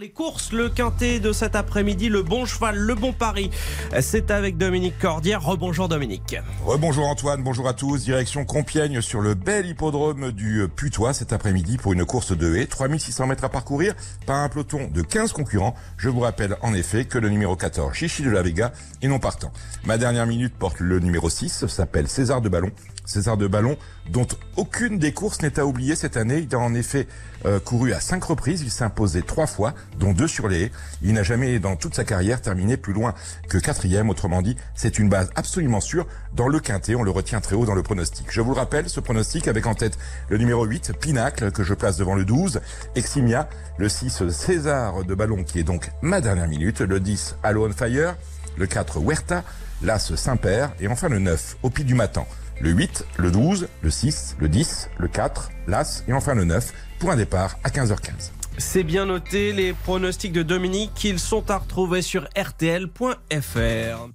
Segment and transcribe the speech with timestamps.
[0.00, 3.50] Les courses, le quintet de cet après-midi, le bon cheval, le bon pari.
[4.00, 5.42] C'est avec Dominique Cordière.
[5.42, 6.36] Rebonjour Dominique.
[6.64, 8.04] Rebonjour Antoine, bonjour à tous.
[8.04, 12.64] Direction Compiègne sur le bel hippodrome du Putois cet après-midi pour une course de haie.
[12.64, 13.94] 3600 mètres à parcourir
[14.24, 15.74] par un peloton de 15 concurrents.
[15.98, 18.72] Je vous rappelle en effet que le numéro 14, Chichi de la Vega,
[19.02, 19.52] est non partant.
[19.84, 22.70] Ma dernière minute porte le numéro 6, s'appelle César de Ballon.
[23.10, 23.76] César de Ballon,
[24.08, 24.26] dont
[24.56, 26.46] aucune des courses n'est à oublier cette année.
[26.48, 27.08] Il a en effet
[27.44, 28.62] euh, couru à cinq reprises.
[28.62, 30.70] Il s'est imposé trois fois, dont deux sur les.
[31.02, 33.14] Il n'a jamais, dans toute sa carrière, terminé plus loin
[33.48, 34.10] que quatrième.
[34.10, 36.06] Autrement dit, c'est une base absolument sûre.
[36.34, 38.26] Dans le quintet, on le retient très haut dans le pronostic.
[38.30, 41.74] Je vous le rappelle, ce pronostic avec en tête le numéro 8, Pinacle, que je
[41.74, 42.60] place devant le 12,
[42.94, 47.66] Eximia, le 6, César de Ballon, qui est donc ma dernière minute, le 10, Halo
[47.66, 48.16] on Fire,
[48.56, 49.44] le 4, Huerta,
[49.82, 52.24] l'As Saint-Père, et enfin le 9, Au Pied du Matin
[52.60, 56.72] le 8, le 12, le 6, le 10, le 4, l'As et enfin le 9
[56.98, 58.39] pour un départ à 15h15.
[58.60, 64.08] C'est bien noté, les pronostics de Dominique, ils sont à retrouver sur rtl.fr.